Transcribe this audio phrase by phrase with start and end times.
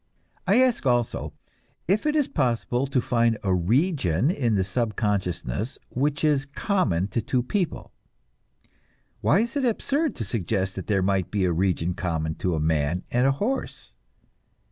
[0.47, 1.31] I ask, also,
[1.87, 7.21] if it is possible to find a region in the subconsciousness which is common to
[7.21, 7.91] two people,
[9.21, 12.59] why is it absurd to suggest that there might be a region common to a
[12.59, 13.93] man and a horse?